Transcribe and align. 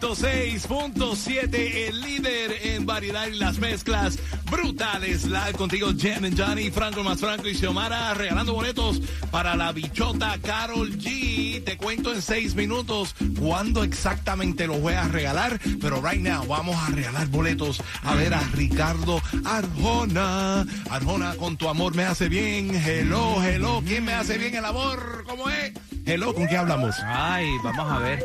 106.7, 0.00 1.88
el 1.88 2.00
líder 2.02 2.52
en 2.64 2.84
variedad 2.84 3.26
y 3.28 3.36
las 3.36 3.58
mezclas 3.58 4.18
brutales. 4.50 5.24
Live 5.24 5.54
contigo, 5.54 5.88
Jen 5.96 6.26
and 6.26 6.38
Johnny, 6.38 6.70
Franco 6.70 7.02
más 7.02 7.20
Franco 7.20 7.48
y 7.48 7.54
Xiomara, 7.54 8.12
regalando 8.12 8.52
boletos 8.52 9.00
para 9.30 9.56
la 9.56 9.72
bichota 9.72 10.36
Carol 10.42 10.98
G. 10.98 11.64
Te 11.64 11.78
cuento 11.78 12.12
en 12.12 12.20
seis 12.20 12.54
minutos 12.54 13.14
cuándo 13.38 13.84
exactamente 13.84 14.66
los 14.66 14.80
voy 14.80 14.94
a 14.94 15.08
regalar, 15.08 15.58
pero 15.80 16.02
right 16.02 16.20
now 16.20 16.46
vamos 16.46 16.76
a 16.76 16.90
regalar 16.90 17.28
boletos 17.28 17.82
a 18.02 18.14
ver 18.14 18.34
a 18.34 18.40
Ricardo 18.52 19.22
Arjona. 19.44 20.66
Arjona, 20.90 21.36
con 21.36 21.56
tu 21.56 21.68
amor 21.68 21.94
me 21.94 22.04
hace 22.04 22.28
bien. 22.28 22.74
Hello, 22.74 23.42
hello, 23.42 23.82
¿quién 23.86 24.04
me 24.04 24.12
hace 24.12 24.36
bien 24.36 24.54
el 24.56 24.64
amor? 24.64 25.24
¿Cómo 25.26 25.48
es? 25.48 25.72
Hello, 26.04 26.34
¿con 26.34 26.46
quién 26.46 26.60
hablamos? 26.60 26.96
Ay, 27.02 27.46
vamos 27.64 27.90
a 27.90 27.98
ver. 27.98 28.24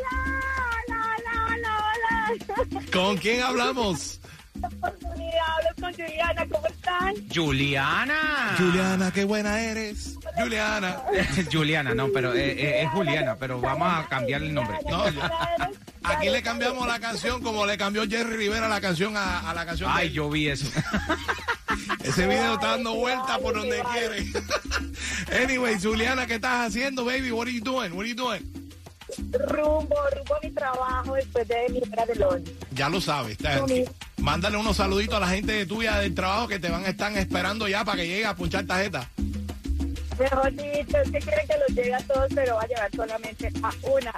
¿Con 2.94 3.18
quién 3.18 3.42
hablamos? 3.42 4.20
Hablo 4.64 5.70
con 5.80 5.94
Juliana, 5.94 6.46
¿cómo 6.52 6.68
están? 6.68 7.14
Juliana. 7.34 8.56
Juliana, 8.58 9.12
qué 9.12 9.24
buena 9.24 9.60
eres. 9.62 10.18
Juliana. 10.38 11.02
Juliana, 11.52 11.96
no, 11.96 12.10
pero 12.14 12.34
eh, 12.34 12.52
eh, 12.52 12.84
es 12.84 12.90
Juliana, 12.90 13.36
pero 13.38 13.60
vamos 13.62 13.88
a 13.92 14.08
cambiarle 14.08 14.48
el 14.48 14.54
nombre. 14.54 14.78
No, 14.90 15.10
yo- 15.10 15.22
aquí 16.04 16.30
le 16.30 16.42
cambiamos 16.44 16.86
la 16.88 17.00
canción 17.00 17.42
como 17.42 17.66
le 17.66 17.78
cambió 17.78 18.08
Jerry 18.08 18.36
Rivera 18.36 18.68
la 18.68 18.82
canción 18.82 19.16
a, 19.18 19.50
a 19.50 19.54
la 19.54 19.66
canción 19.66 19.90
Ay, 19.94 20.12
yo 20.12 20.30
vi 20.30 20.50
eso. 20.50 20.68
Ese 22.04 22.28
video 22.28 22.56
está 22.56 22.72
dando 22.72 22.94
vueltas 22.96 23.38
por 23.40 23.54
donde 23.56 23.82
quiere. 23.94 24.28
anyway, 25.44 25.78
Juliana, 25.82 26.28
¿qué 26.28 26.36
estás 26.36 26.68
haciendo, 26.68 27.06
baby? 27.06 27.32
What 27.32 27.48
are 27.48 27.54
you 27.54 27.62
doing? 27.64 27.92
What 27.94 28.02
are 28.02 28.10
you 28.10 28.16
doing? 28.16 28.61
Rumbo, 29.34 29.96
rumbo 30.16 30.36
a 30.36 30.40
mi 30.44 30.52
trabajo 30.52 31.14
después 31.16 31.48
de 31.48 31.56
mi 31.70 31.80
hora 31.92 32.06
de 32.06 32.16
lunch. 32.16 32.50
Ya 32.74 32.90
lo 32.90 33.02
sabes. 33.02 33.38
Sí. 33.68 33.86
Mándale 34.18 34.58
unos 34.58 34.78
saluditos 34.78 35.16
a 35.16 35.20
la 35.20 35.28
gente 35.30 35.66
tuya 35.66 35.98
del 36.00 36.14
trabajo 36.14 36.48
que 36.48 36.60
te 36.60 36.70
van 36.70 36.86
a 36.86 36.90
estar 36.90 37.12
esperando 37.18 37.68
ya 37.68 37.84
para 37.84 37.98
que 37.98 38.08
llegue 38.08 38.26
a 38.26 38.36
punchar 38.36 38.66
tarjeta. 38.66 39.10
Mejor 40.20 40.52
dicho, 40.52 40.98
es 40.98 41.12
que 41.12 41.20
quieren 41.20 41.48
que 41.48 41.56
los 41.58 41.68
llegue 41.76 41.94
a 41.96 42.00
todos, 42.02 42.28
pero 42.36 42.56
va 42.56 42.62
a 42.62 42.68
llevar 42.68 42.92
solamente 42.96 43.52
a 43.64 43.74
una. 43.90 44.14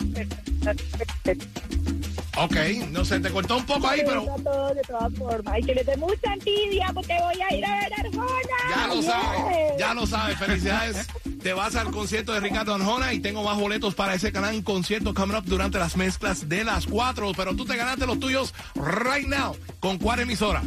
Ok, 2.35 2.55
no 2.91 3.05
sé, 3.05 3.19
te 3.19 3.29
cortó 3.29 3.57
un 3.57 3.65
poco 3.65 3.87
ahí, 3.87 4.01
pero 4.05 4.21
A 4.33 4.35
todos 4.43 4.75
de 4.75 4.81
todas 4.81 5.13
formas. 5.13 5.59
Y 5.59 5.63
que 5.63 5.75
les 5.75 5.85
dé 5.85 5.95
mucha 5.97 6.33
envidia 6.33 6.87
porque 6.93 7.15
voy 7.21 7.41
a 7.41 7.53
ir 7.55 7.63
a 7.65 7.75
ver 7.79 7.93
Arjona. 7.93 8.31
Ya 8.69 8.87
lo 8.87 9.01
Yeah. 9.01 9.11
sabes, 9.11 9.77
ya 9.77 9.93
lo 9.93 10.07
sabes. 10.07 10.37
Felicidades. 10.39 11.07
Te 11.43 11.51
vas 11.51 11.75
al 11.75 11.91
concierto 11.91 12.31
de 12.31 12.39
Ricardo 12.39 12.73
Arjona 12.73 13.11
y 13.13 13.19
tengo 13.19 13.43
más 13.43 13.59
boletos 13.59 13.95
para 13.95 14.13
ese 14.13 14.31
gran 14.31 14.61
concierto 14.61 15.13
coming 15.13 15.35
up 15.35 15.43
durante 15.43 15.77
las 15.77 15.97
mezclas 15.97 16.47
de 16.47 16.63
las 16.63 16.87
4. 16.87 17.33
Pero 17.35 17.53
tú 17.53 17.65
te 17.65 17.75
ganaste 17.75 18.05
los 18.05 18.17
tuyos 18.17 18.53
right 18.75 19.27
now. 19.27 19.53
¿Con 19.81 19.97
cuál 19.97 20.21
emisora? 20.21 20.63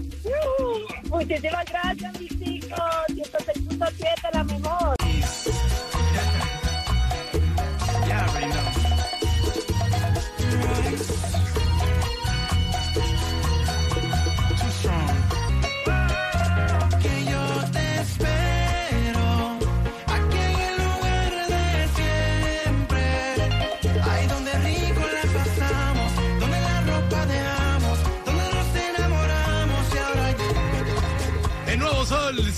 Muchísimas 1.09 1.65
gracias, 1.65 2.21
mis 2.21 2.39
chicos. 2.39 2.79
106.7, 3.09 4.35
la 4.35 4.45
mejor. 4.45 4.96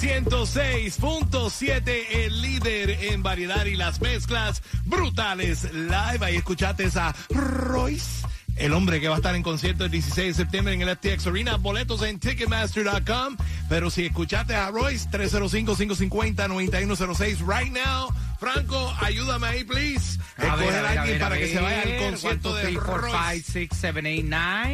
106.7, 0.01 2.07
el 2.13 2.41
líder 2.41 2.91
en 2.91 3.25
variedad 3.25 3.65
y 3.65 3.75
las 3.75 4.01
mezclas 4.01 4.63
brutales 4.85 5.73
live. 5.73 6.21
Ahí 6.21 6.37
escuchaste 6.37 6.89
a 6.95 7.13
Royce. 7.31 8.25
El 8.55 8.75
hombre 8.75 9.01
que 9.01 9.09
va 9.09 9.15
a 9.15 9.17
estar 9.19 9.35
en 9.35 9.43
concierto 9.43 9.85
el 9.85 9.91
16 9.91 10.37
de 10.37 10.45
septiembre 10.45 10.75
en 10.75 10.83
el 10.83 10.97
FTX 10.97 11.27
Arena. 11.27 11.57
Boletos 11.57 12.03
en 12.03 12.21
Ticketmaster.com. 12.21 13.37
Pero 13.69 13.91
si 13.91 14.07
escuchaste 14.07 14.55
a 14.55 14.71
Royce, 14.71 15.11
305-550-9106 15.11 17.41
right 17.41 17.73
now. 17.73 18.09
Franco, 18.39 18.95
ayúdame 19.01 19.49
ahí, 19.49 19.65
please. 19.65 20.21
A 20.37 20.55
ver, 20.55 20.75
a 20.75 20.91
alguien 20.91 21.19
ver, 21.19 21.21
para 21.21 21.39
que 21.39 21.49
se 21.49 21.59
vaya 21.61 21.83
al 21.83 21.97
concierto 21.97 22.55
de 22.55 22.71
Royce. 22.71 23.69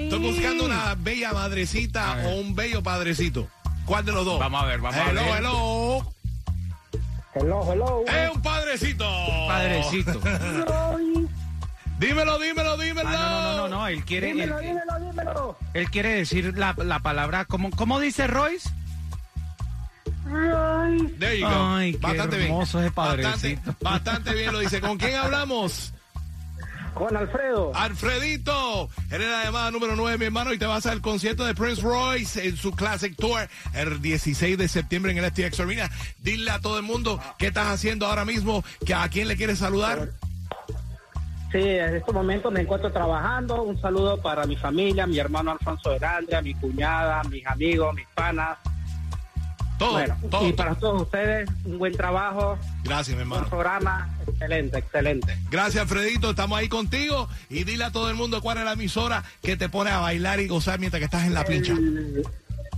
Estoy 0.05 0.19
buscando 0.19 0.67
una 0.67 0.95
bella 0.97 1.33
madrecita 1.33 2.27
o 2.27 2.41
un 2.41 2.55
bello 2.55 2.83
padrecito. 2.83 3.49
¿Cuál 3.87 4.05
de 4.05 4.13
los 4.13 4.25
dos? 4.25 4.39
Vamos 4.39 4.63
a 4.63 4.67
ver, 4.67 4.81
vamos 4.81 4.97
a 5.01 5.05
ver. 5.13 5.19
Hello, 5.39 6.13
Hello, 7.35 7.73
hello. 7.73 8.05
Es 8.07 8.31
un 8.31 8.43
padrecito. 8.43 9.05
Padrecito. 9.49 10.21
Dímelo, 11.99 12.39
dímelo, 12.39 12.77
dímelo. 12.77 13.09
Ah, 13.09 13.13
no, 13.13 13.31
no, 13.31 13.43
no, 13.43 13.57
no, 13.57 13.69
no, 13.69 13.87
él 13.89 14.05
quiere, 14.05 14.31
él, 14.31 14.37
Dímelo, 14.39 14.59
dímelo, 14.61 15.01
dímelo. 15.01 15.57
él 15.75 15.91
quiere 15.91 16.15
decir 16.17 16.57
la, 16.59 16.75
la 16.77 16.99
palabra, 16.99 17.45
¿cómo, 17.45 17.71
¿cómo 17.71 18.01
dice 18.01 18.27
Royce? 18.27 18.69
There 21.19 21.39
you 21.39 21.47
go. 21.47 21.53
Ay, 21.55 21.93
qué 21.93 21.99
bastante 21.99 22.45
hermoso 22.45 22.79
bien. 22.79 22.87
ese 22.87 22.95
padrecito. 22.95 23.61
Bastante, 23.65 23.85
bastante 23.85 24.35
bien 24.35 24.53
lo 24.53 24.59
dice. 24.59 24.81
¿Con 24.81 24.99
quién 24.99 25.15
hablamos? 25.17 25.94
Juan 26.95 27.17
Alfredo. 27.17 27.73
Alfredito. 27.75 28.89
Eres 29.11 29.29
la 29.29 29.45
llamada 29.45 29.71
número 29.71 29.97
9, 29.97 30.19
mi 30.19 30.25
hermano, 30.27 30.53
y 30.53 30.59
te 30.59 30.67
vas 30.67 30.87
al 30.87 31.01
concierto 31.01 31.45
de 31.45 31.55
Prince 31.55 31.83
Royce 31.83 32.47
en 32.47 32.57
su 32.57 32.73
Classic 32.73 33.15
Tour 33.17 33.49
el 33.75 34.01
16 34.01 34.57
de 34.57 34.69
septiembre 34.69 35.13
en 35.13 35.19
el 35.19 35.31
FTX 35.31 35.61
Arena. 35.61 35.91
Dile 36.19 36.51
a 36.51 36.61
todo 36.61 36.79
el 36.79 36.85
mundo 36.85 37.21
qué 37.39 37.49
estás 37.49 37.69
haciendo 37.69 38.07
ahora 38.07 38.25
mismo, 38.25 38.65
que 38.87 38.95
a 38.95 39.09
quién 39.09 39.29
le 39.29 39.37
quieres 39.37 39.59
saludar. 39.59 40.11
Sí, 41.53 41.61
en 41.61 41.95
estos 41.95 42.13
momentos 42.13 42.53
me 42.53 42.63
encuentro 42.63 42.91
trabajando. 42.91 43.63
Un 43.63 43.81
saludo 43.81 44.21
para 44.21 44.45
mi 44.45 44.57
familia, 44.57 45.07
mi 45.07 45.19
hermano 45.19 45.53
Alfonso 45.53 45.93
Herandria, 45.93 46.43
mi 46.43 46.55
cuñada, 46.55 47.23
mis 47.31 47.47
amigos, 47.47 47.95
mis 47.95 48.09
panas. 48.09 48.59
Todo, 49.79 49.93
Bueno, 49.93 50.17
todo. 50.31 50.49
y 50.49 50.53
para 50.53 50.75
todos 50.77 51.03
ustedes, 51.03 51.49
un 51.65 51.79
buen 51.79 51.93
trabajo, 51.97 52.59
Gracias, 52.85 53.09
mi 53.09 53.15
un 53.15 53.21
hermano. 53.33 53.49
programa 53.49 54.09
excelente, 54.27 54.79
excelente. 54.79 55.39
Gracias, 55.51 55.83
Alfredito. 55.83 56.31
Estamos 56.31 56.59
ahí 56.59 56.69
contigo. 56.69 57.29
Y 57.51 57.65
dile 57.65 57.85
a 57.85 57.91
todo 57.93 58.09
el 58.11 58.15
mundo 58.17 58.41
cuál 58.41 58.59
es 58.59 58.65
la 58.65 58.73
emisora 58.73 59.23
que 59.43 59.57
te 59.57 59.69
pone 59.69 59.91
a 59.91 59.99
bailar 59.99 60.41
y 60.41 60.47
gozar 60.49 60.79
mientras 60.79 60.99
que 61.01 61.05
estás 61.07 61.25
en 61.27 61.35
la 61.35 61.45
pincha. 61.45 61.75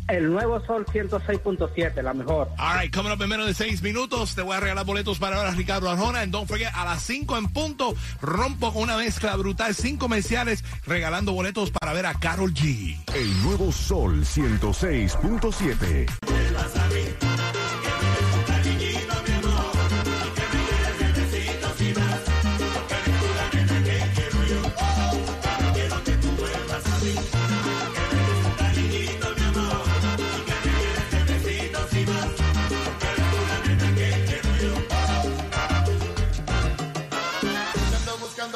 El, 0.08 0.30
nuevo 0.30 0.64
Sol 0.64 0.86
106.7, 0.86 2.00
la 2.00 2.14
mejor. 2.14 2.48
All 2.58 2.78
right, 2.80 2.94
coming 2.94 3.10
up 3.10 3.20
en 3.20 3.28
menos 3.28 3.46
de 3.46 3.54
seis 3.54 3.82
minutos. 3.82 4.36
Te 4.36 4.42
voy 4.42 4.56
a 4.56 4.60
regalar 4.60 4.86
boletos 4.86 5.18
para 5.18 5.36
ver 5.36 5.46
a 5.48 5.50
Ricardo 5.50 5.90
Arjona. 5.90 6.20
And 6.20 6.32
don't 6.32 6.46
forget, 6.48 6.70
a 6.74 6.84
las 6.84 7.02
cinco 7.02 7.36
en 7.36 7.48
punto, 7.48 7.92
rompo 8.22 8.72
con 8.72 8.82
una 8.84 8.96
mezcla 8.96 9.34
brutal. 9.34 9.74
Cinco 9.74 10.06
comerciales 10.06 10.62
regalando 10.86 11.32
boletos 11.32 11.70
para 11.72 11.92
ver 11.92 12.06
a 12.06 12.14
Carol 12.14 12.54
G. 12.54 12.96
El 13.14 13.42
nuevo 13.42 13.72
Sol 13.72 14.24
106.7. 14.24 16.06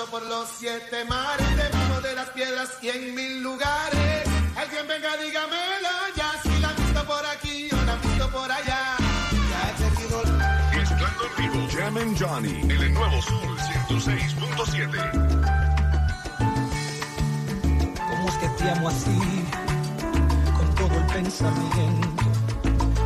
Por 0.08 0.22
los 0.22 0.48
siete 0.58 1.04
mares, 1.04 1.56
debajo 1.56 2.00
de 2.00 2.14
las 2.14 2.30
piedras 2.30 2.70
y 2.80 2.88
en 2.88 3.14
mil 3.14 3.42
lugares. 3.42 4.24
Alguien 4.56 4.88
venga, 4.88 5.14
dígamelo 5.18 5.88
ya, 6.16 6.32
si 6.42 6.58
la 6.58 6.70
han 6.70 6.76
visto 6.76 7.04
por 7.04 7.26
aquí 7.26 7.68
o 7.70 7.76
la 7.84 7.92
han 7.92 8.00
visto 8.00 8.30
por 8.30 8.50
allá. 8.50 8.96
Ya 9.50 9.74
he 9.78 10.78
Mezclando 10.78 11.24
en 11.26 11.36
vivo, 11.36 11.68
Jam 11.70 11.96
and 11.98 12.18
Johnny, 12.18 12.60
el 12.72 12.94
nuevo 12.94 13.22
Sol 13.22 13.58
106.7. 13.88 14.88
¿Cómo 18.08 18.28
es 18.28 18.34
que 18.36 18.48
te 18.48 18.70
amo 18.70 18.88
así? 18.88 19.20
Con 20.56 20.74
todo 20.76 20.94
el 20.98 21.06
pensamiento. 21.12 22.24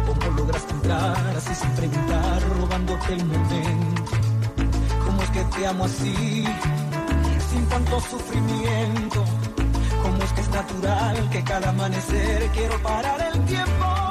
¿Cómo 0.07 0.31
lograste 0.37 0.73
entrar 0.73 1.37
así 1.37 1.55
sin 1.55 1.71
preguntar, 1.75 2.43
robándote 2.57 3.15
el 3.15 3.25
momento? 3.27 4.05
¿Cómo 5.05 5.23
es 5.23 5.31
que 5.31 5.45
te 5.45 5.67
amo 5.67 5.85
así? 5.85 6.47
Tanto 7.69 8.01
sufrimiento. 8.01 9.25
¿Cómo 10.03 10.23
es 10.23 10.33
que 10.33 10.41
es 10.41 10.49
natural 10.51 11.31
que 11.31 11.45
cada 11.45 11.71
amanecer 11.71 12.49
quiero 12.53 12.79
parar 12.83 13.33
el 13.33 13.45
tiempo? 13.47 14.04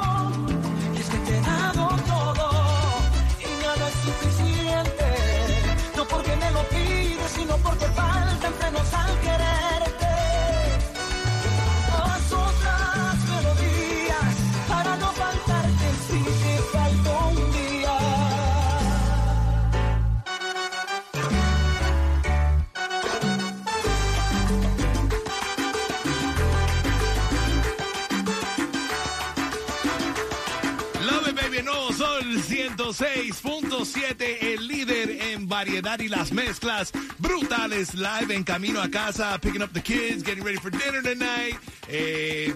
106.7, 34.04 34.36
el 34.42 34.68
líder 34.68 35.10
en 35.32 35.48
variedad 35.48 35.98
y 35.98 36.08
las 36.08 36.32
mezclas 36.32 36.92
brutales. 37.18 37.94
Live 37.94 38.34
en 38.34 38.44
camino 38.44 38.80
a 38.80 38.90
casa, 38.90 39.38
picking 39.40 39.62
up 39.62 39.72
the 39.72 39.80
kids, 39.80 40.22
getting 40.22 40.44
ready 40.44 40.58
for 40.58 40.70
dinner 40.70 41.02
tonight. 41.02 41.56
Eh, 41.88 42.54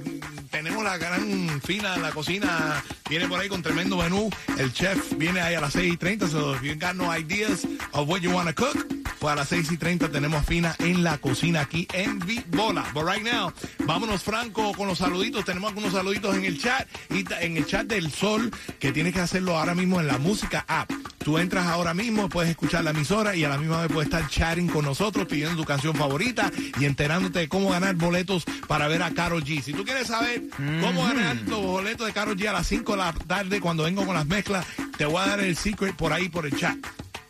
tenemos 0.51 0.83
la 0.85 0.97
gran 0.99 1.61
fina 1.63 1.97
la 1.99 2.11
cocina, 2.11 2.83
viene 3.09 3.29
por 3.29 3.41
ahí 3.41 3.49
con 3.49 3.63
tremendo 3.63 3.97
menú. 3.97 4.31
El 4.59 4.73
chef 4.73 5.15
viene 5.17 5.41
ahí 5.41 5.55
a 5.55 5.61
las 5.61 5.73
6 5.73 5.95
y 5.95 5.97
30, 5.97 6.29
so 6.29 6.55
if 6.55 6.63
you 6.63 6.75
got 6.75 6.95
no 6.97 7.11
ideas 7.11 7.67
of 7.93 8.09
what 8.09 8.21
you 8.21 8.31
want 8.31 8.49
to 8.49 8.55
cook, 8.55 8.98
pues 9.19 9.33
a 9.33 9.37
las 9.37 9.49
6 9.49 9.73
y 9.73 9.77
30 9.77 10.11
tenemos 10.11 10.45
fina 10.47 10.75
en 10.79 11.03
la 11.03 11.19
cocina 11.19 11.61
aquí 11.61 11.87
en 11.93 12.19
Vibola. 12.21 12.85
But 12.95 13.05
right 13.05 13.23
now, 13.23 13.53
vámonos 13.85 14.23
Franco 14.23 14.73
con 14.73 14.89
los 14.89 14.99
saluditos. 14.99 15.45
Tenemos 15.45 15.69
algunos 15.69 15.93
saluditos 15.93 16.37
en 16.37 16.45
el 16.45 16.61
chat 16.61 16.87
y 17.11 17.25
en 17.41 17.57
el 17.57 17.67
chat 17.67 17.87
del 17.87 18.11
Sol, 18.11 18.51
que 18.79 18.93
tienes 18.93 19.15
que 19.15 19.21
hacerlo 19.21 19.59
ahora 19.59 19.75
mismo 19.75 20.01
en 20.01 20.07
la 20.07 20.19
música 20.19 20.65
app. 20.69 20.91
Tú 21.19 21.39
entras 21.39 21.67
ahora 21.67 21.95
mismo, 21.95 22.29
puedes 22.29 22.51
escuchar 22.51 22.85
la 22.85 22.91
emisora 22.91 23.37
y 23.37 23.45
a 23.45 23.49
la 23.49 23.59
misma 23.59 23.83
vez 23.83 23.93
puedes 23.93 24.09
estar 24.09 24.29
chatting 24.29 24.69
con 24.69 24.85
nosotros, 24.85 25.27
pidiendo 25.27 25.57
tu 25.57 25.65
canción 25.65 25.95
favorita 25.95 26.51
y 26.81 26.85
enterándote 26.85 27.41
de 27.41 27.49
cómo 27.49 27.71
ganar 27.71 27.97
boletos 27.97 28.45
para 28.67 28.89
ver 28.89 29.03
a 29.03 29.11
Carol 29.11 29.45
G. 29.45 29.61
Si 29.63 29.73
tú 29.73 29.85
quieres 29.85 30.09
saber 30.09 30.45
cómo 30.81 31.05
ganar 31.05 31.37
los 31.47 31.61
boletos 31.61 32.07
de 32.07 32.13
Carol 32.13 32.37
G 32.37 32.49
a 32.49 32.53
las 32.53 32.67
5 32.69 32.93
de 32.93 32.99
la 32.99 33.13
tarde 33.13 33.61
cuando 33.61 33.83
vengo 33.83 34.07
con 34.07 34.15
las 34.15 34.27
mezclas, 34.27 34.67
te 34.97 35.05
voy 35.05 35.23
a 35.23 35.27
dar 35.27 35.41
el 35.41 35.57
secret 35.57 35.95
por 35.95 36.13
ahí, 36.13 36.29
por 36.29 36.47
el 36.47 36.57
chat 36.57 36.77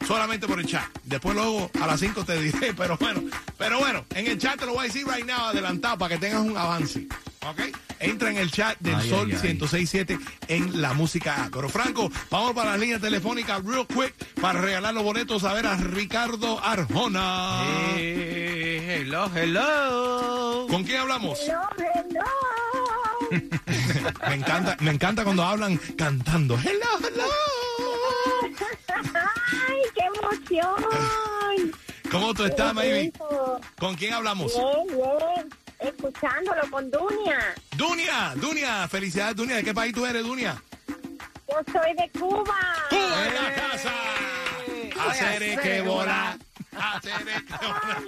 solamente 0.09 0.49
por 0.49 0.59
el 0.59 0.67
chat. 0.67 0.87
Después 1.05 1.37
luego 1.37 1.71
a 1.83 1.87
las 1.87 2.01
5 2.01 2.25
te 2.25 2.41
diré, 2.41 2.73
pero 2.77 2.97
bueno, 2.97 3.23
pero 3.59 3.79
bueno, 3.79 4.07
en 4.15 4.27
el 4.27 4.39
chat 4.39 4.59
te 4.59 4.65
lo 4.65 4.73
voy 4.73 4.81
a 4.81 4.85
decir 4.85 5.07
right 5.07 5.27
now 5.27 5.49
adelantado 5.49 5.99
para 5.99 6.15
que 6.15 6.21
tengas 6.21 6.41
un 6.41 6.57
avance. 6.57 7.07
¿Ok? 7.47 7.61
Entra 8.01 8.31
en 8.31 8.39
el 8.39 8.51
chat 8.51 8.79
del 8.81 8.95
Ay, 8.95 9.09
Sol 9.09 9.31
ay, 9.31 9.39
ay. 9.43 9.59
106.7 9.59 10.19
en 10.49 10.81
la 10.81 10.95
música 10.95 11.45
A. 11.45 11.51
Pero 11.51 11.69
Franco, 11.69 12.11
vamos 12.31 12.53
para 12.53 12.71
las 12.71 12.81
líneas 12.81 13.01
telefónicas 13.01 13.63
real 13.65 13.87
quick 13.87 14.15
para 14.41 14.61
regalar 14.61 14.95
los 14.95 15.03
boletos 15.03 15.45
a 15.45 15.53
ver 15.53 15.67
a 15.67 15.77
Ricardo 15.77 16.59
Arjona. 16.65 17.65
Eh, 17.97 19.01
hello, 19.01 19.31
hello. 19.35 20.67
¿Con 20.69 20.85
quién 20.85 21.01
hablamos? 21.01 21.39
Hello, 21.41 21.61
hello. 21.77 22.25
Me 24.29 24.35
encanta, 24.35 24.77
me 24.81 24.91
encanta 24.91 25.23
cuando 25.23 25.45
hablan 25.45 25.77
cantando. 25.97 26.59
Hello, 26.59 26.99
hello. 27.03 27.25
¿Cómo 32.11 32.35
tú 32.35 32.45
estás, 32.45 32.75
baby? 32.75 33.13
¿Con 33.79 33.95
quién 33.97 34.15
hablamos? 34.15 34.53
Bien, 34.55 34.87
bien. 34.87 35.49
Escuchándolo 35.79 36.63
con 36.71 36.91
Dunia. 36.91 37.55
Dunia, 37.77 38.33
Dunia, 38.37 38.89
felicidades, 38.89 39.37
Dunia. 39.37 39.57
¿De 39.57 39.65
qué 39.65 39.75
país 39.75 39.95
tú 39.95 40.05
eres, 40.05 40.25
Dunia? 40.25 40.61
Yo 41.49 41.57
soy 41.73 41.95
de 41.95 42.11
Cuba. 42.19 42.57
¡Cuba 42.91 43.27
en 43.27 43.35
la 43.35 43.55
casa! 43.55 43.93
Hacer 45.09 45.61
que 45.61 45.81
volar. 45.83 46.37
Hacer 46.77 47.25
que 47.25 47.67
volar. 47.67 48.03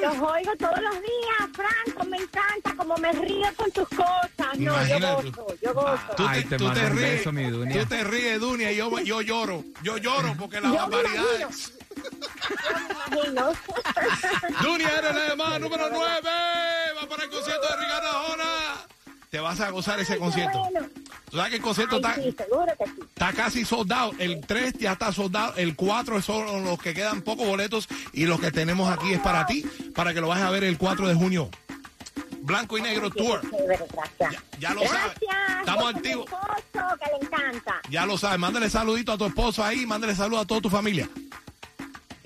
Los 0.00 0.14
oigo 0.14 0.52
todos 0.58 0.80
los 0.82 0.94
días, 0.94 1.50
Franco, 1.54 2.04
me 2.06 2.16
encanta 2.18 2.74
como 2.76 2.96
me 2.96 3.12
río 3.12 3.46
con 3.56 3.70
tus 3.72 3.88
cosas. 3.88 4.58
No, 4.58 4.72
Imagínate 4.72 5.00
yo 5.00 5.16
gozo, 5.32 5.46
yo 5.62 5.74
gozo. 5.74 5.98
Tú 6.16 6.24
Ay, 6.26 6.42
te, 6.44 6.48
te 6.50 6.56
tú 6.58 6.72
te 6.72 6.88
ríes, 6.90 7.10
beso, 7.18 7.32
mi 7.32 7.44
Dunia. 7.44 7.80
tú 7.82 7.86
te 7.88 8.04
ríes, 8.04 8.40
Dunia, 8.40 8.72
y 8.72 8.76
yo, 8.76 8.98
yo 9.00 9.20
lloro. 9.22 9.64
Yo 9.82 9.96
lloro 9.98 10.34
porque 10.38 10.60
las 10.60 10.72
barbaridades. 10.72 11.72
Dunia 14.62 14.90
eres 14.98 15.14
la 15.14 15.36
más 15.36 15.60
número 15.60 15.88
9. 15.90 16.20
Va 17.02 17.08
para 17.08 17.24
el 17.24 17.30
concierto 17.30 17.66
de 17.68 17.76
Ricardo 17.76 18.08
Arjona. 18.08 18.44
Te 19.30 19.40
vas 19.40 19.60
a 19.60 19.70
gozar 19.70 19.98
ese 20.00 20.18
concierto. 20.18 20.58
bueno. 20.58 20.88
Tú 21.30 21.36
sabes 21.38 21.50
que 21.50 21.56
el 21.56 21.62
concierto 21.62 21.96
Ay, 21.96 22.00
está, 22.02 22.14
sí, 22.14 22.22
sí. 22.22 23.00
está 23.08 23.32
casi 23.32 23.64
soldado. 23.64 24.12
El 24.18 24.40
3 24.46 24.74
ya 24.78 24.92
está 24.92 25.12
soldado. 25.12 25.54
El 25.56 25.74
4 25.74 26.22
son 26.22 26.64
los 26.64 26.78
que 26.80 26.94
quedan 26.94 27.22
pocos 27.22 27.46
boletos. 27.46 27.88
Y 28.12 28.26
los 28.26 28.40
que 28.40 28.50
tenemos 28.52 28.90
aquí 28.90 29.12
es 29.12 29.20
para 29.20 29.44
ti, 29.46 29.64
para 29.94 30.14
que 30.14 30.20
lo 30.20 30.28
vayas 30.28 30.46
a 30.46 30.50
ver 30.50 30.64
el 30.64 30.78
4 30.78 31.08
de 31.08 31.14
junio. 31.14 31.50
Blanco 32.42 32.78
y 32.78 32.82
Negro 32.82 33.10
Tour. 33.10 33.40
chévere, 33.50 33.84
gracias. 33.92 34.32
Ya- 34.52 34.58
ya 34.60 34.74
lo 34.74 34.80
sabes. 34.86 35.00
Gracias. 35.20 35.58
Estamos 35.60 35.82
con 35.84 35.92
mi 35.94 35.98
activos. 35.98 36.26
esposo, 36.26 36.96
que 37.04 37.10
le 37.10 37.26
encanta. 37.26 37.74
Ya 37.90 38.06
lo 38.06 38.16
sabes. 38.18 38.38
Mándale 38.38 38.70
saludito 38.70 39.12
a 39.12 39.18
tu 39.18 39.24
esposo 39.26 39.64
ahí. 39.64 39.84
Mándale 39.84 40.14
saludos 40.14 40.44
a 40.44 40.46
toda 40.46 40.60
tu 40.60 40.70
familia. 40.70 41.08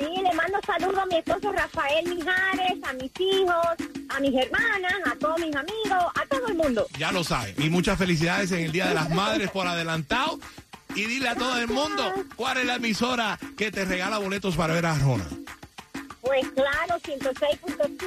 Sí, 0.01 0.07
le 0.23 0.33
mando 0.35 0.59
saludos 0.67 0.99
a 0.99 1.07
mi 1.07 1.17
esposo 1.17 1.53
Rafael 1.53 2.09
Mijares, 2.09 2.83
a 2.85 2.93
mis 2.95 3.13
hijos, 3.21 3.67
a 4.09 4.21
mis 4.21 4.35
hermanas, 4.35 4.95
a 5.05 5.15
todos 5.17 5.39
mis 5.39 5.55
amigos, 5.55 6.05
a 6.15 6.27
todo 6.27 6.47
el 6.49 6.55
mundo. 6.55 6.87
Ya 6.99 7.13
lo 7.13 7.23
sabes. 7.23 7.55
Y 7.59 7.69
muchas 7.69 7.99
felicidades 7.99 8.51
en 8.53 8.61
el 8.61 8.73
Día 8.73 8.87
de 8.87 8.95
las 8.95 9.11
Madres 9.11 9.51
por 9.51 9.67
adelantado. 9.67 10.39
Y 10.95 11.05
dile 11.05 11.29
a 11.29 11.35
todo 11.35 11.59
el 11.59 11.69
mundo 11.69 12.03
cuál 12.35 12.57
es 12.57 12.65
la 12.65 12.77
emisora 12.77 13.39
que 13.59 13.71
te 13.71 13.85
regala 13.85 14.17
boletos 14.17 14.57
para 14.57 14.73
ver 14.73 14.87
a 14.87 14.93
Arjona. 14.93 15.25
Pues 16.23 16.47
claro, 16.55 16.99
106.7, 17.03 17.99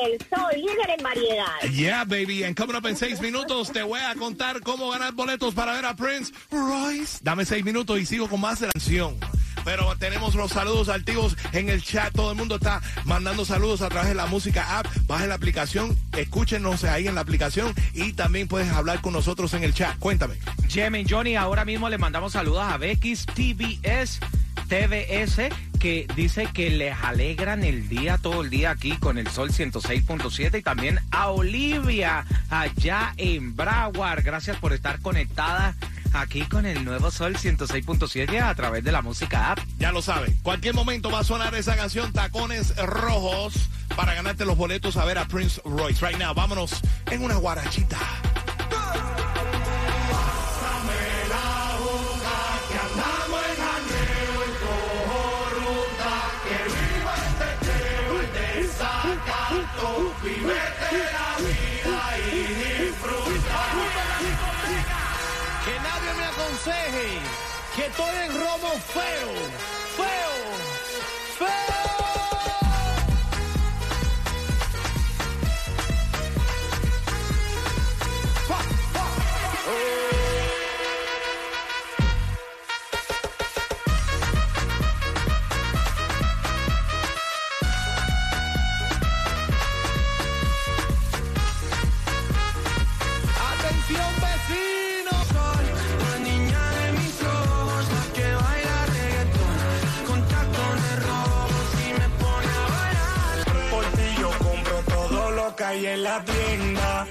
el 0.00 0.18
sol 0.28 0.50
líder 0.54 0.90
en 0.96 1.02
variedad. 1.02 1.60
Yeah, 1.72 2.04
baby. 2.04 2.44
And 2.44 2.56
coming 2.56 2.76
up 2.76 2.86
en 2.86 2.96
seis 2.96 3.20
minutos 3.20 3.72
te 3.72 3.82
voy 3.82 4.00
a 4.00 4.14
contar 4.14 4.60
cómo 4.60 4.90
ganar 4.90 5.12
boletos 5.12 5.54
para 5.54 5.72
ver 5.72 5.86
a 5.86 5.96
Prince 5.96 6.32
Royce. 6.52 7.18
Dame 7.22 7.44
seis 7.44 7.64
minutos 7.64 7.98
y 7.98 8.06
sigo 8.06 8.28
con 8.28 8.40
más 8.40 8.60
de 8.60 8.66
la 8.66 8.72
canción. 8.72 9.18
Pero 9.64 9.96
tenemos 9.96 10.34
los 10.34 10.52
saludos 10.52 10.88
activos 10.88 11.36
en 11.52 11.68
el 11.68 11.82
chat. 11.82 12.12
Todo 12.12 12.32
el 12.32 12.36
mundo 12.36 12.56
está 12.56 12.80
mandando 13.04 13.44
saludos 13.44 13.82
a 13.82 13.88
través 13.88 14.08
de 14.08 14.14
la 14.14 14.26
música 14.26 14.78
app. 14.78 14.86
Bajen 15.06 15.28
la 15.28 15.34
aplicación, 15.36 15.96
escúchenos 16.16 16.84
ahí 16.84 17.06
en 17.08 17.14
la 17.14 17.20
aplicación 17.20 17.74
y 17.92 18.12
también 18.12 18.48
puedes 18.48 18.70
hablar 18.70 19.00
con 19.00 19.12
nosotros 19.12 19.52
en 19.54 19.64
el 19.64 19.74
chat. 19.74 19.98
Cuéntame. 19.98 20.34
Jimmy 20.68 21.04
Johnny, 21.08 21.36
ahora 21.36 21.64
mismo 21.64 21.88
le 21.88 21.98
mandamos 21.98 22.32
saludos 22.32 22.64
a 22.64 22.76
Bex 22.78 23.26
TBS, 23.26 24.20
TVS, 24.68 25.48
que 25.78 26.06
dice 26.14 26.48
que 26.52 26.70
les 26.70 26.96
alegran 27.02 27.64
el 27.64 27.88
día, 27.88 28.18
todo 28.18 28.42
el 28.42 28.50
día 28.50 28.70
aquí 28.70 28.96
con 28.96 29.18
el 29.18 29.28
Sol 29.28 29.50
106.7 29.50 30.58
y 30.58 30.62
también 30.62 31.00
a 31.10 31.28
Olivia 31.28 32.24
allá 32.50 33.12
en 33.16 33.56
Broward. 33.56 34.22
Gracias 34.22 34.56
por 34.58 34.72
estar 34.72 35.00
conectada 35.00 35.74
aquí 36.12 36.42
con 36.42 36.66
el 36.66 36.84
nuevo 36.84 37.10
Sol 37.10 37.36
106.7 37.36 38.42
a 38.42 38.54
través 38.54 38.84
de 38.84 38.92
la 38.92 39.02
música 39.02 39.52
app. 39.52 39.58
Ya 39.78 39.92
lo 39.92 40.02
saben. 40.02 40.36
Cualquier 40.42 40.74
momento 40.74 41.10
va 41.10 41.20
a 41.20 41.24
sonar 41.24 41.54
esa 41.54 41.76
canción 41.76 42.12
Tacones 42.12 42.76
Rojos 42.76 43.54
para 43.96 44.14
ganarte 44.14 44.44
los 44.44 44.56
boletos 44.56 44.96
a 44.96 45.04
ver 45.04 45.18
a 45.18 45.26
Prince 45.26 45.60
Royce. 45.64 46.04
Right 46.06 46.18
now, 46.18 46.34
vámonos 46.34 46.80
en 47.10 47.22
una 47.22 47.36
guarachita. 47.36 47.98
Aconseje 66.42 67.20
que 67.76 67.86
estoy 67.86 68.16
en 68.24 68.40
romo 68.40 68.70
feo, 68.92 69.32
feo, 69.96 71.46
feo. 71.46 71.81
Ahí 105.62 105.86
en 105.86 106.02
la 106.02 106.24
tienda. 106.24 107.06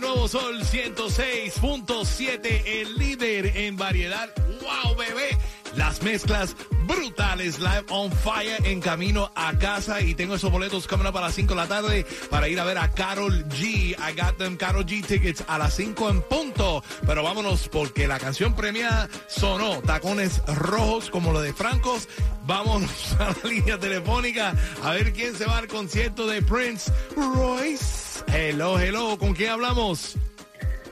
Nuevo 0.00 0.28
Sol 0.28 0.62
106.7, 0.62 2.62
el 2.66 2.98
líder 2.98 3.56
en 3.56 3.76
variedad. 3.76 4.28
¡Wow, 4.60 4.94
bebé! 4.94 5.38
Las 5.76 6.02
mezclas 6.02 6.56
brutales, 6.86 7.58
live 7.58 7.84
on 7.90 8.10
fire, 8.10 8.56
en 8.64 8.80
camino 8.80 9.30
a 9.34 9.56
casa. 9.58 10.00
Y 10.00 10.14
tengo 10.14 10.34
esos 10.34 10.50
boletos 10.50 10.86
coming 10.86 11.06
up 11.06 11.16
a 11.18 11.20
las 11.20 11.34
5 11.34 11.54
de 11.54 11.60
la 11.60 11.68
tarde 11.68 12.06
para 12.30 12.48
ir 12.48 12.58
a 12.58 12.64
ver 12.64 12.78
a 12.78 12.90
Carol 12.90 13.44
G. 13.50 13.90
I 13.90 14.12
got 14.16 14.38
them 14.38 14.56
Carol 14.56 14.84
G 14.86 15.04
tickets 15.06 15.44
a 15.46 15.58
las 15.58 15.74
5 15.74 16.10
en 16.10 16.22
punto. 16.22 16.82
Pero 17.06 17.22
vámonos 17.22 17.68
porque 17.68 18.08
la 18.08 18.18
canción 18.18 18.54
premiada 18.54 19.08
sonó. 19.28 19.82
Tacones 19.82 20.42
rojos 20.46 21.10
como 21.10 21.32
lo 21.32 21.42
de 21.42 21.52
Francos. 21.52 22.08
Vámonos 22.46 23.12
a 23.18 23.34
la 23.42 23.50
línea 23.50 23.78
telefónica 23.78 24.54
a 24.82 24.92
ver 24.92 25.12
quién 25.12 25.34
se 25.34 25.44
va 25.44 25.58
al 25.58 25.68
concierto 25.68 26.26
de 26.26 26.40
Prince 26.42 26.90
Royce. 27.14 28.24
Hello, 28.32 28.78
hello, 28.78 29.18
¿con 29.18 29.34
quién 29.34 29.50
hablamos? 29.50 30.16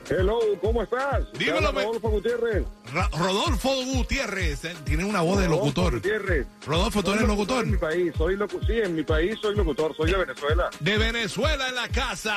Hello, 0.09 0.39
¿cómo 0.61 0.83
estás? 0.83 1.31
Dímelo, 1.33 1.73
Gutiérrez. 1.99 2.63
Rodolfo 3.17 3.69
Gutiérrez, 3.93 4.63
eh, 4.65 4.73
tiene 4.85 5.03
una 5.05 5.21
voz 5.21 5.39
de 5.39 5.45
Rodolfo 5.47 5.65
locutor. 5.65 5.93
Gutiérrez. 5.95 6.47
Rodolfo, 6.65 7.01
¿tú 7.03 7.09
Soy 7.11 7.17
eres 7.17 7.27
locutor? 7.29 7.63
En 7.65 7.71
mi 7.71 7.77
país, 7.77 8.13
soy 8.17 8.35
locutor. 8.37 8.65
Sí, 8.67 8.73
en 8.83 8.95
mi 8.95 9.03
país 9.03 9.37
soy 9.41 9.55
locutor, 9.55 9.95
soy 9.97 10.11
de 10.11 10.17
Venezuela. 10.17 10.69
De 10.79 10.97
Venezuela 10.97 11.67
en 11.69 11.75
la 11.75 11.87
casa. 11.89 12.35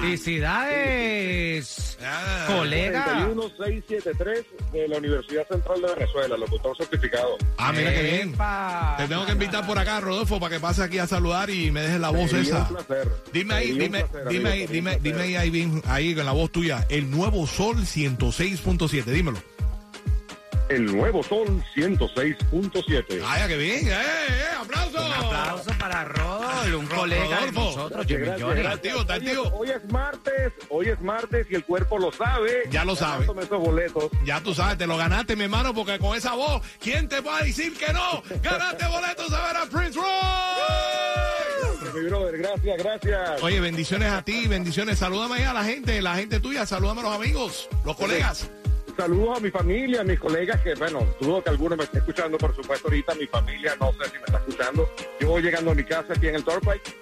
Felicidades, 0.00 1.98
Ah. 2.04 2.46
colega. 2.48 3.04
31673 3.04 4.44
de 4.72 4.88
la 4.88 4.98
Universidad 4.98 5.46
Central 5.48 5.80
de 5.82 5.94
Venezuela, 5.94 6.36
locutor 6.36 6.76
certificado. 6.76 7.36
Ah, 7.58 7.72
mira 7.72 7.92
qué 7.94 8.02
bien. 8.02 8.34
Epa. 8.34 8.94
Te 8.98 9.06
tengo 9.08 9.24
que 9.26 9.32
invitar 9.32 9.66
por 9.66 9.78
acá, 9.78 10.00
Rodolfo, 10.00 10.40
para 10.40 10.54
que 10.56 10.60
pase 10.60 10.82
aquí 10.82 10.98
a 10.98 11.06
saludar 11.06 11.48
y 11.50 11.70
me 11.70 11.82
dejes 11.82 12.00
la 12.00 12.10
voz 12.10 12.30
Sería 12.30 12.42
esa. 12.42 12.68
un 12.68 12.74
placer. 12.76 13.08
Dime 13.32 13.54
ahí, 13.54 13.66
Sería 13.68 13.82
dime, 13.84 14.00
placer, 14.04 14.28
dime 14.28 14.50
amigo, 14.50 14.52
ahí, 14.64 14.66
dime, 14.74 14.98
dime 15.00 15.20
ahí, 15.22 15.36
ahí, 15.36 15.82
ahí 15.86 16.14
con 16.14 16.26
la 16.26 16.32
voz 16.32 16.50
tuya. 16.50 16.86
El 16.88 17.10
nuevo 17.10 17.46
Sol 17.46 17.76
106.7, 17.86 19.04
dímelo. 19.12 19.38
El 20.74 20.86
nuevo 20.96 21.22
Sol 21.22 21.62
106.7. 21.74 23.22
Ay, 23.26 23.48
qué 23.48 23.56
bien, 23.56 23.88
eh, 23.88 23.92
eh, 23.92 24.44
aplauso. 24.60 25.04
Un 25.04 25.12
aplauso 25.12 25.70
para 25.78 26.04
Rol, 26.04 26.74
un 26.74 26.88
Ro- 26.88 26.96
colega 27.00 27.22
de 27.22 27.28
Rodolfo. 27.50 27.60
nosotros, 27.60 28.06
Gracias, 28.06 28.40
está 28.40 28.46
Hoy 28.46 28.60
es- 28.60 28.66
activo. 29.10 29.42
Hoy 29.54 29.70
es 29.70 29.84
martes, 29.92 30.52
hoy 30.70 30.88
es 30.88 31.00
martes 31.00 31.46
y 31.50 31.54
el 31.56 31.64
cuerpo 31.64 31.98
lo 31.98 32.12
sabe. 32.12 32.62
Ya 32.70 32.84
lo 32.84 32.96
sabe. 32.96 33.24
Esos 33.26 33.48
boletos. 33.58 34.10
Ya 34.24 34.40
tú 34.40 34.54
sabes, 34.54 34.78
te 34.78 34.86
lo 34.86 34.96
ganaste, 34.96 35.36
mi 35.36 35.44
hermano, 35.44 35.74
porque 35.74 35.98
con 35.98 36.16
esa 36.16 36.34
voz, 36.34 36.62
¿quién 36.80 37.08
te 37.08 37.20
va 37.20 37.38
a 37.38 37.42
decir 37.42 37.76
que 37.76 37.92
no? 37.92 38.22
Ganaste 38.42 38.86
boletos 38.86 39.32
a 39.32 39.46
ver 39.46 39.56
a 39.56 39.66
Prince 39.66 39.98
Royce. 39.98 41.92
Mi 42.00 42.08
brother, 42.08 42.38
gracias, 42.38 42.78
gracias. 42.78 43.42
Oye, 43.42 43.60
bendiciones 43.60 44.10
a 44.10 44.22
ti, 44.22 44.46
bendiciones. 44.48 44.98
Salúdame 44.98 45.36
ahí 45.36 45.42
a 45.42 45.52
la 45.52 45.64
gente, 45.64 46.00
la 46.00 46.14
gente 46.14 46.40
tuya, 46.40 46.64
salúdame 46.64 47.00
a 47.00 47.04
los 47.04 47.14
amigos, 47.14 47.68
los 47.84 47.96
colegas. 47.96 48.48
Saludos 48.96 49.38
a 49.38 49.40
mi 49.40 49.50
familia, 49.50 50.02
a 50.02 50.04
mis 50.04 50.18
colegas 50.20 50.60
que, 50.60 50.74
bueno, 50.74 51.06
dudo 51.20 51.42
que 51.42 51.50
alguno 51.50 51.76
me 51.76 51.84
esté 51.84 51.98
escuchando, 51.98 52.38
por 52.38 52.54
supuesto, 52.54 52.88
ahorita 52.88 53.14
mi 53.14 53.26
familia, 53.26 53.74
no 53.80 53.90
sé 53.92 54.04
si 54.10 54.16
me 54.18 54.24
está 54.26 54.38
escuchando. 54.38 54.88
Yo 55.20 55.28
voy 55.28 55.42
llegando 55.42 55.70
a 55.70 55.74
mi 55.74 55.84
casa 55.84 56.12
aquí 56.14 56.28
en 56.28 56.36
el 56.36 56.44
Turnpike 56.44 56.96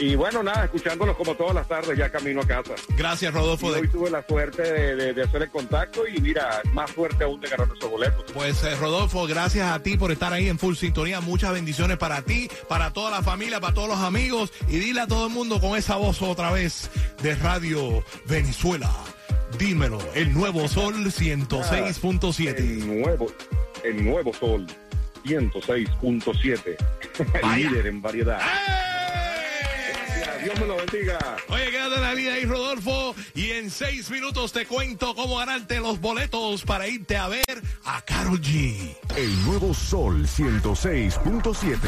y, 0.00 0.16
bueno, 0.16 0.42
nada, 0.42 0.64
escuchándolos 0.64 1.16
como 1.16 1.36
todas 1.36 1.54
las 1.54 1.68
tardes, 1.68 1.96
ya 1.96 2.10
camino 2.10 2.40
a 2.40 2.46
casa. 2.46 2.74
Gracias, 2.96 3.32
Y 3.32 3.36
Rodolfo. 3.36 3.66
hoy 3.68 3.82
de- 3.82 3.88
tuve 3.88 4.10
la 4.10 4.26
suerte 4.26 4.62
de, 4.62 4.96
de- 4.96 5.12
de 5.14 5.22
hacer 5.22 5.42
el 5.42 5.50
contacto 5.50 6.04
y, 6.08 6.20
mira, 6.20 6.62
más 6.72 6.90
suerte 6.90 7.22
aún 7.22 7.40
de 7.40 7.48
ganar 7.48 7.68
esos 7.76 7.88
boletos. 7.90 8.24
Pues 8.32 8.64
eh, 8.64 8.74
Rodolfo, 8.74 9.24
gracias 9.28 9.70
a 9.70 9.80
ti 9.84 9.96
por 9.96 10.10
estar 10.10 10.32
ahí 10.32 10.48
en 10.48 10.58
full 10.58 10.74
sintonía. 10.74 11.20
Muchas 11.20 11.52
bendiciones 11.52 11.96
para 11.98 12.22
ti, 12.22 12.48
para 12.68 12.92
toda 12.92 13.12
la 13.12 13.22
familia, 13.22 13.60
para 13.60 13.72
todos 13.74 13.88
los 13.90 13.98
amigos. 13.98 14.52
Y 14.66 14.78
dile 14.78 15.02
a 15.02 15.06
todo 15.06 15.26
el 15.28 15.32
mundo 15.32 15.60
con 15.60 15.76
esa 15.78 15.94
voz 15.94 16.20
otra 16.22 16.50
vez 16.50 16.90
de 17.22 17.36
Radio 17.36 18.02
Venezuela. 18.26 18.90
Dímelo, 19.58 19.98
el 20.14 20.32
nuevo 20.32 20.66
Sol 20.68 20.94
106.7. 21.06 22.56
El 22.58 22.86
nuevo, 23.00 23.26
el 23.84 24.04
nuevo 24.04 24.32
Sol 24.34 24.66
106.7, 25.24 26.76
el 27.18 27.26
Vaya. 27.42 27.56
líder 27.56 27.86
en 27.86 28.02
variedad. 28.02 28.40
¡Eh! 28.40 30.44
Dios 30.44 30.60
me 30.60 30.66
lo 30.66 30.76
bendiga. 30.76 31.18
Oye, 31.48 31.70
quédate 31.70 31.94
en 31.94 32.00
la 32.02 32.14
línea 32.14 32.34
ahí, 32.34 32.44
Rodolfo. 32.44 33.14
Y 33.34 33.52
en 33.52 33.70
seis 33.70 34.10
minutos 34.10 34.52
te 34.52 34.66
cuento 34.66 35.14
cómo 35.14 35.38
ganarte 35.38 35.80
los 35.80 35.98
boletos 36.00 36.62
para 36.64 36.86
irte 36.86 37.16
a 37.16 37.28
ver 37.28 37.62
a 37.86 38.02
Carol 38.02 38.38
G. 38.42 38.94
El 39.16 39.44
nuevo 39.46 39.72
Sol 39.72 40.26
106.7. 40.26 41.78